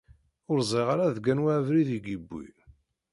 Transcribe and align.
Ur 0.51 0.59
zṛiɣ 0.69 0.87
ara 0.93 1.13
deg 1.15 1.25
anwa 1.31 1.49
abrid 1.57 1.89
i 1.97 1.99
yewwi. 2.07 2.47